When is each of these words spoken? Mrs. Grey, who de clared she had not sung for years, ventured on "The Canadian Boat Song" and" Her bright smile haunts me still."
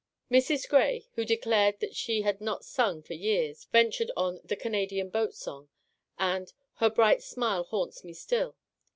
Mrs. 0.31 0.67
Grey, 0.67 1.05
who 1.13 1.23
de 1.23 1.37
clared 1.37 1.75
she 1.95 2.23
had 2.23 2.41
not 2.41 2.65
sung 2.65 3.03
for 3.03 3.13
years, 3.13 3.65
ventured 3.65 4.09
on 4.17 4.41
"The 4.43 4.55
Canadian 4.55 5.09
Boat 5.11 5.35
Song" 5.35 5.69
and" 6.17 6.51
Her 6.79 6.89
bright 6.89 7.21
smile 7.21 7.65
haunts 7.65 8.03
me 8.03 8.13
still." 8.15 8.55